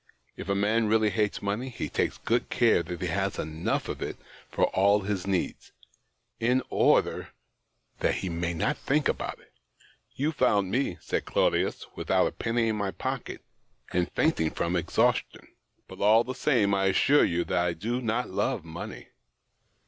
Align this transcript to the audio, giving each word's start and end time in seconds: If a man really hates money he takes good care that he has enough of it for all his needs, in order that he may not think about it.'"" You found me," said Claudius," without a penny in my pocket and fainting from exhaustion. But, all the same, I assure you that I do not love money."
If 0.35 0.49
a 0.49 0.55
man 0.55 0.87
really 0.87 1.11
hates 1.11 1.43
money 1.43 1.69
he 1.69 1.87
takes 1.87 2.17
good 2.17 2.49
care 2.49 2.81
that 2.81 3.01
he 3.01 3.05
has 3.09 3.37
enough 3.37 3.87
of 3.87 4.01
it 4.01 4.17
for 4.49 4.63
all 4.75 5.01
his 5.01 5.27
needs, 5.27 5.73
in 6.39 6.63
order 6.71 7.29
that 7.99 8.15
he 8.15 8.27
may 8.27 8.55
not 8.55 8.77
think 8.79 9.07
about 9.07 9.37
it.'"" 9.37 9.53
You 10.15 10.31
found 10.31 10.71
me," 10.71 10.97
said 11.01 11.25
Claudius," 11.25 11.85
without 11.95 12.25
a 12.25 12.31
penny 12.31 12.69
in 12.69 12.77
my 12.77 12.89
pocket 12.89 13.43
and 13.93 14.11
fainting 14.13 14.49
from 14.49 14.75
exhaustion. 14.75 15.47
But, 15.87 15.99
all 16.01 16.23
the 16.23 16.33
same, 16.33 16.73
I 16.73 16.85
assure 16.85 17.23
you 17.23 17.43
that 17.43 17.63
I 17.63 17.73
do 17.73 18.01
not 18.01 18.27
love 18.31 18.65
money." 18.65 19.09